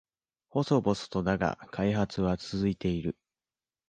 [0.49, 3.15] 細々とだが開発は続いている